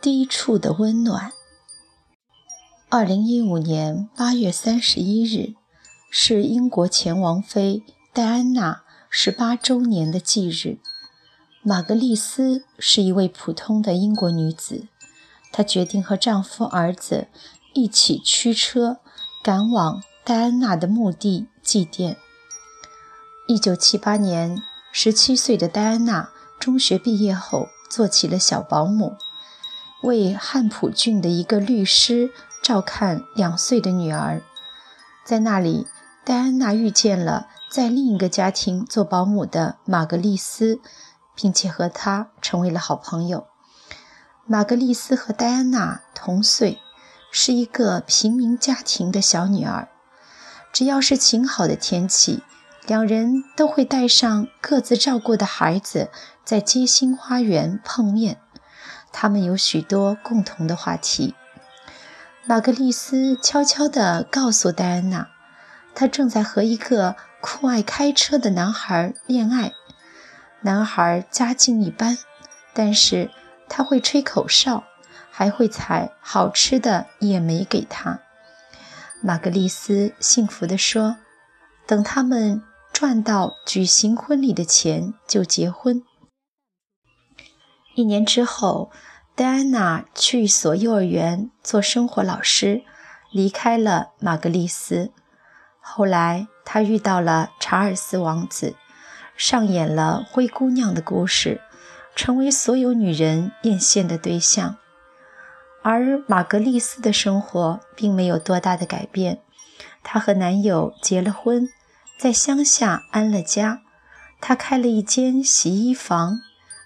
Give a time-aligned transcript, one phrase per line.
[0.00, 1.32] 低处的温暖。
[2.88, 5.54] 二零一五年八月三十一日
[6.08, 7.82] 是英国前王妃
[8.12, 10.78] 戴安娜十八周年的忌日。
[11.62, 14.86] 玛格丽斯是一位普通的英国女子，
[15.52, 17.26] 她决定和丈夫、儿子
[17.74, 18.98] 一起驱车
[19.42, 22.16] 赶往戴安娜的墓地祭奠。
[23.48, 24.62] 一九七八年，
[24.92, 26.30] 十七岁的戴安娜
[26.60, 29.16] 中学毕业后，做起了小保姆，
[30.02, 32.30] 为汉普郡的一个律师。
[32.60, 34.42] 照看两岁的女儿，
[35.24, 35.86] 在那里，
[36.22, 40.78] 戴安娜遇见了在另一个家庭做保姆的玛格丽斯，
[41.34, 43.46] 并且和她成为了好朋友。
[44.44, 46.78] 玛格丽斯和戴安娜同岁，
[47.30, 49.88] 是一个平民家庭的小女儿。
[50.70, 52.42] 只要是晴好的天气，
[52.86, 56.10] 两人都会带上各自照顾的孩子，
[56.44, 58.38] 在街心花园碰面。
[59.20, 61.34] 他们有许多共同的话题。
[62.46, 65.26] 玛格丽斯悄悄地告诉戴安娜，
[65.92, 69.72] 她正在和一个酷爱开车的男孩恋爱。
[70.60, 72.16] 男孩家境一般，
[72.72, 73.32] 但是
[73.68, 74.84] 他会吹口哨，
[75.32, 78.20] 还会采好吃的野莓给她。
[79.20, 81.16] 玛格丽斯幸福地说
[81.88, 86.04] ：“等他们赚到举行婚礼的钱，就结婚。”
[87.98, 88.92] 一年之后。
[89.34, 92.82] 戴安娜去一所幼儿园做生活老师，
[93.30, 95.12] 离开了玛格丽斯。
[95.78, 98.74] 后来，她遇到了查尔斯王子，
[99.36, 101.60] 上演了灰姑娘的故事，
[102.16, 104.76] 成为所有女人艳羡的对象。
[105.84, 109.38] 而玛格丽斯的生活并没有多大的改变，
[110.02, 111.68] 她和男友结了婚，
[112.18, 113.82] 在乡下安了家。
[114.40, 116.40] 她开了一间洗衣房，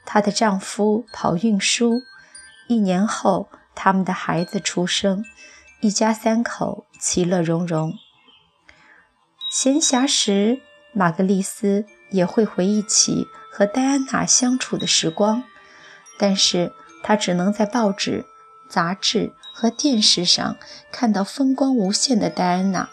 [0.05, 2.03] 她的丈夫跑运输。
[2.69, 5.25] 一年后，他们的孩子出生，
[5.81, 7.95] 一家三口其乐融融。
[9.51, 10.61] 闲暇时，
[10.93, 15.45] 玛格丽斯也会回忆起和戴安娜相处的时光，
[16.19, 18.25] 但是她只能在报纸、
[18.71, 20.57] 杂志和电视上
[20.91, 22.89] 看到风光无限的戴安娜，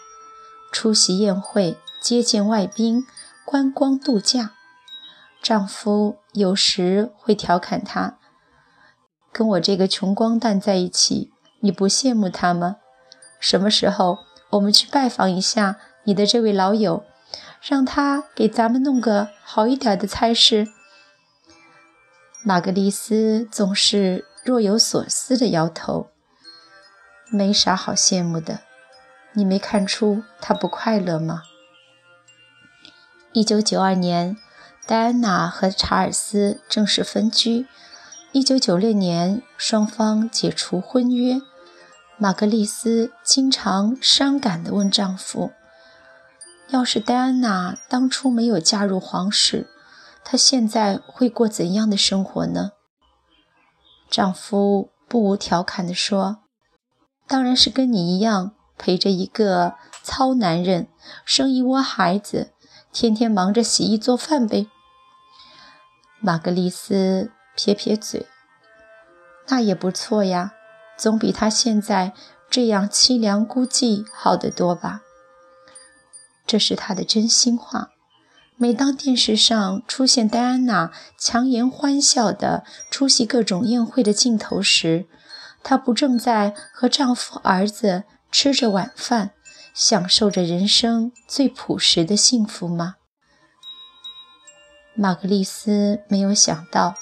[0.70, 3.06] 出席宴会、接见外宾、
[3.46, 4.52] 观光度假。
[5.42, 8.18] 丈夫有时会调侃他。
[9.32, 12.76] 跟我这个穷光蛋在一起，你不羡慕他吗？
[13.38, 14.18] 什么时候
[14.50, 17.04] 我们去拜访一下你的这位老友，
[17.62, 20.66] 让他给咱们弄个好一点的差事？
[22.42, 26.10] 玛格丽斯总是若有所思地摇头，
[27.30, 28.60] 没啥好羡慕的。
[29.34, 31.42] 你没看出他不快乐吗？
[33.32, 34.36] 一九九二年，
[34.86, 37.66] 戴安娜和查尔斯正式分居。
[38.32, 41.40] 一九九六年，双方解除婚约。
[42.16, 45.52] 玛格丽斯经常伤感地问丈夫
[46.68, 49.68] ：“要是戴安娜当初没有嫁入皇室，
[50.24, 52.72] 她现在会过怎样的生活呢？”
[54.10, 56.42] 丈夫不无调侃地说
[57.26, 60.88] ：“当然是跟你一样，陪着一个糙男人，
[61.24, 62.52] 生一窝孩子，
[62.92, 64.68] 天天忙着洗衣做饭呗。”
[66.20, 67.32] 玛格丽斯。
[67.56, 68.26] 撇撇嘴，
[69.48, 70.54] 那也不错呀，
[70.96, 72.14] 总比他现在
[72.48, 75.02] 这样凄凉孤寂好得多吧。
[76.46, 77.90] 这是他的真心话。
[78.56, 85.06] 每当电视上出现戴安娜强颜欢笑地出席各种宴会的镜头时，
[85.62, 89.32] 她不正在和丈夫、儿子吃着晚饭，
[89.82, 92.96] 享受着人生最朴实的幸福吗？
[94.94, 96.96] 玛格丽斯没有想到。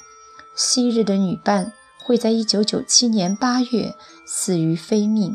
[0.57, 1.73] 昔日的女伴
[2.05, 5.35] 会在1997年8月死于非命，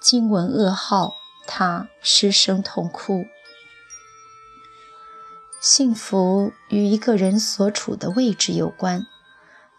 [0.00, 1.12] 惊闻噩耗，
[1.46, 3.24] 她失声痛哭。
[5.60, 9.06] 幸福与一个人所处的位置有关，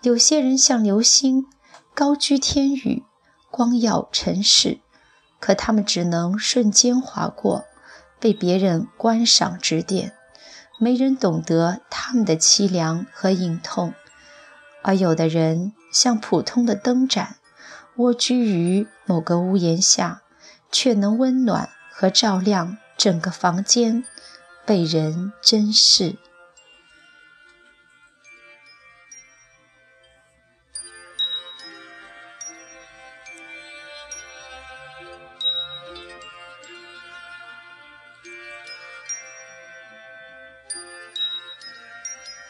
[0.01, 1.45] 有些人像流星，
[1.93, 3.03] 高居天宇，
[3.51, 4.79] 光耀尘世，
[5.45, 7.65] 可他们只能瞬间划过，
[8.19, 10.11] 被别人观赏指点，
[10.79, 13.93] 没人懂得他们的凄凉和隐痛。
[14.81, 17.35] 而有的人像普通的灯盏，
[17.97, 20.23] 蜗居于某个屋檐下，
[20.71, 24.03] 却能温暖和照亮整个房间，
[24.65, 26.15] 被人珍视。